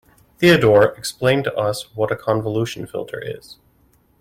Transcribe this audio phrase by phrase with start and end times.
[0.39, 3.59] Theodore explained to us what a convolution filter is.